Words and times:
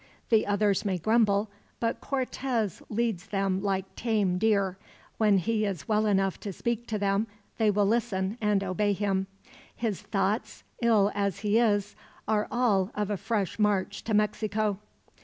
The 0.29 0.47
others 0.47 0.83
may 0.83 0.97
grumble, 0.97 1.51
but 1.79 2.01
Cortez 2.01 2.81
leads 2.89 3.27
them 3.27 3.61
like 3.61 3.95
tame 3.95 4.39
deer. 4.39 4.79
When 5.19 5.37
he 5.37 5.63
is 5.63 5.87
well 5.87 6.07
enough 6.07 6.39
to 6.39 6.51
speak 6.51 6.87
to 6.87 6.97
them, 6.97 7.27
they 7.59 7.69
will 7.69 7.85
listen 7.85 8.35
and 8.41 8.63
obey 8.63 8.93
him. 8.93 9.27
His 9.75 10.01
thoughts, 10.01 10.63
ill 10.81 11.11
as 11.13 11.41
he 11.41 11.59
is, 11.59 11.95
are 12.27 12.47
all 12.49 12.89
of 12.95 13.11
a 13.11 13.15
fresh 13.17 13.59
march 13.59 14.03
to 14.05 14.15
Mexico." 14.15 14.79